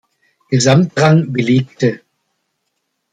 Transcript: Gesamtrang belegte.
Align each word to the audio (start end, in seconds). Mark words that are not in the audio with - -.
Gesamtrang 0.49 1.31
belegte. 1.31 2.01